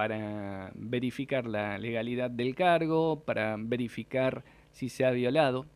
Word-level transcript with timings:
para 0.00 0.72
verificar 0.76 1.46
la 1.46 1.76
legalidad 1.76 2.30
del 2.30 2.54
cargo, 2.54 3.22
para 3.22 3.56
verificar 3.58 4.44
si 4.72 4.88
se 4.88 5.04
ha 5.04 5.10
violado, 5.10 5.66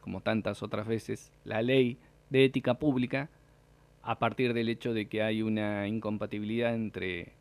como 0.00 0.22
tantas 0.22 0.64
otras 0.64 0.88
veces, 0.88 1.30
la 1.44 1.62
ley 1.62 1.98
de 2.30 2.46
ética 2.46 2.80
pública 2.80 3.30
a 4.02 4.18
partir 4.18 4.54
del 4.54 4.68
hecho 4.68 4.92
de 4.92 5.06
que 5.06 5.22
hay 5.22 5.42
una 5.42 5.86
incompatibilidad 5.86 6.74
entre 6.74 7.34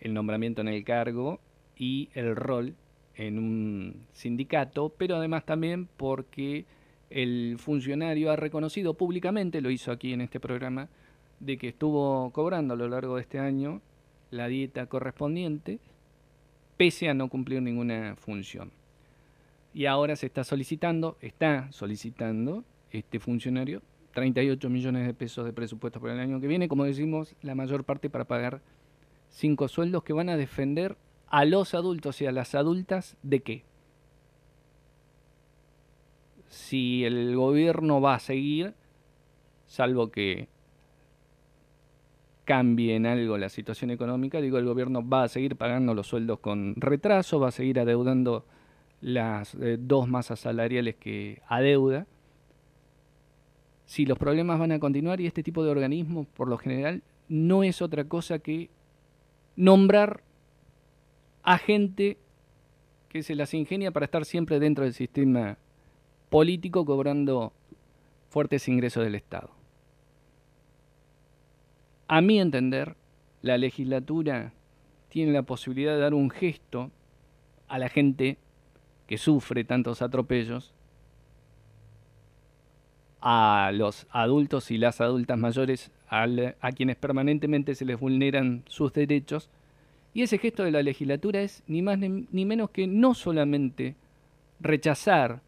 el 0.00 0.14
nombramiento 0.14 0.62
en 0.62 0.68
el 0.68 0.82
cargo 0.82 1.38
y 1.76 2.08
el 2.14 2.34
rol 2.34 2.74
en 3.14 3.38
un 3.38 4.04
sindicato, 4.10 4.88
pero 4.98 5.14
además 5.14 5.46
también 5.46 5.86
porque 5.96 6.64
el 7.08 7.54
funcionario 7.60 8.32
ha 8.32 8.36
reconocido 8.36 8.94
públicamente, 8.94 9.60
lo 9.60 9.70
hizo 9.70 9.92
aquí 9.92 10.12
en 10.12 10.22
este 10.22 10.40
programa, 10.40 10.88
de 11.38 11.56
que 11.56 11.68
estuvo 11.68 12.32
cobrando 12.32 12.74
a 12.74 12.76
lo 12.76 12.88
largo 12.88 13.14
de 13.14 13.22
este 13.22 13.38
año 13.38 13.80
la 14.30 14.48
dieta 14.48 14.86
correspondiente, 14.86 15.78
pese 16.76 17.08
a 17.08 17.14
no 17.14 17.28
cumplir 17.28 17.62
ninguna 17.62 18.16
función. 18.16 18.70
Y 19.74 19.86
ahora 19.86 20.16
se 20.16 20.26
está 20.26 20.44
solicitando, 20.44 21.16
está 21.20 21.70
solicitando 21.72 22.64
este 22.90 23.20
funcionario 23.20 23.82
38 24.14 24.68
millones 24.70 25.06
de 25.06 25.14
pesos 25.14 25.44
de 25.44 25.52
presupuesto 25.52 26.00
para 26.00 26.14
el 26.14 26.20
año 26.20 26.40
que 26.40 26.48
viene, 26.48 26.68
como 26.68 26.84
decimos, 26.84 27.36
la 27.42 27.54
mayor 27.54 27.84
parte 27.84 28.10
para 28.10 28.24
pagar 28.24 28.60
cinco 29.30 29.68
sueldos 29.68 30.02
que 30.02 30.12
van 30.12 30.28
a 30.28 30.36
defender 30.36 30.96
a 31.28 31.44
los 31.44 31.74
adultos 31.74 32.20
y 32.20 32.26
a 32.26 32.32
las 32.32 32.54
adultas 32.54 33.16
de 33.22 33.40
qué? 33.40 33.64
Si 36.48 37.04
el 37.04 37.36
gobierno 37.36 38.00
va 38.00 38.14
a 38.14 38.20
seguir, 38.20 38.74
salvo 39.66 40.10
que 40.10 40.48
cambie 42.48 42.96
en 42.96 43.04
algo 43.04 43.36
la 43.36 43.50
situación 43.50 43.90
económica, 43.90 44.40
digo, 44.40 44.56
el 44.56 44.64
gobierno 44.64 45.06
va 45.06 45.24
a 45.24 45.28
seguir 45.28 45.56
pagando 45.56 45.92
los 45.92 46.06
sueldos 46.06 46.38
con 46.38 46.76
retraso, 46.76 47.38
va 47.38 47.48
a 47.48 47.50
seguir 47.50 47.78
adeudando 47.78 48.46
las 49.02 49.54
eh, 49.56 49.76
dos 49.78 50.08
masas 50.08 50.40
salariales 50.40 50.96
que 50.96 51.42
adeuda. 51.46 52.06
Si 53.84 54.06
los 54.06 54.16
problemas 54.16 54.58
van 54.58 54.72
a 54.72 54.78
continuar 54.78 55.20
y 55.20 55.26
este 55.26 55.42
tipo 55.42 55.62
de 55.62 55.70
organismos, 55.70 56.26
por 56.26 56.48
lo 56.48 56.56
general, 56.56 57.02
no 57.28 57.64
es 57.64 57.82
otra 57.82 58.04
cosa 58.04 58.38
que 58.38 58.70
nombrar 59.54 60.22
a 61.42 61.58
gente 61.58 62.16
que 63.10 63.22
se 63.22 63.34
las 63.34 63.52
ingenia 63.52 63.90
para 63.90 64.06
estar 64.06 64.24
siempre 64.24 64.58
dentro 64.58 64.84
del 64.84 64.94
sistema 64.94 65.58
político 66.30 66.86
cobrando 66.86 67.52
fuertes 68.30 68.68
ingresos 68.68 69.04
del 69.04 69.16
Estado. 69.16 69.57
A 72.08 72.22
mi 72.22 72.40
entender, 72.40 72.96
la 73.42 73.58
legislatura 73.58 74.52
tiene 75.10 75.32
la 75.32 75.42
posibilidad 75.42 75.92
de 75.92 76.00
dar 76.00 76.14
un 76.14 76.30
gesto 76.30 76.90
a 77.68 77.78
la 77.78 77.90
gente 77.90 78.38
que 79.06 79.18
sufre 79.18 79.62
tantos 79.64 80.00
atropellos, 80.00 80.72
a 83.20 83.72
los 83.74 84.06
adultos 84.10 84.70
y 84.70 84.78
las 84.78 85.02
adultas 85.02 85.36
mayores 85.38 85.90
a 86.08 86.72
quienes 86.72 86.96
permanentemente 86.96 87.74
se 87.74 87.84
les 87.84 88.00
vulneran 88.00 88.62
sus 88.68 88.92
derechos. 88.94 89.50
Y 90.14 90.22
ese 90.22 90.38
gesto 90.38 90.64
de 90.64 90.70
la 90.70 90.82
legislatura 90.82 91.42
es 91.42 91.62
ni 91.66 91.82
más 91.82 91.98
ni 91.98 92.44
menos 92.46 92.70
que 92.70 92.86
no 92.86 93.12
solamente 93.12 93.96
rechazar 94.60 95.42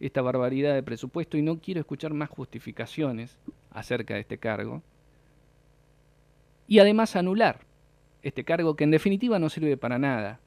esta 0.00 0.22
barbaridad 0.22 0.74
de 0.74 0.82
presupuesto 0.82 1.36
y 1.36 1.42
no 1.42 1.58
quiero 1.58 1.80
escuchar 1.80 2.14
más 2.14 2.30
justificaciones 2.30 3.36
acerca 3.70 4.14
de 4.14 4.20
este 4.20 4.38
cargo, 4.38 4.82
y 6.66 6.78
además 6.78 7.16
anular 7.16 7.60
este 8.22 8.44
cargo 8.44 8.76
que 8.76 8.84
en 8.84 8.90
definitiva 8.90 9.38
no 9.38 9.48
sirve 9.48 9.76
para 9.76 9.98
nada, 9.98 10.40